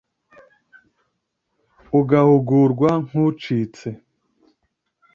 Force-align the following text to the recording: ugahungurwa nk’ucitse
ugahungurwa 1.99 2.89
nk’ucitse 3.05 3.87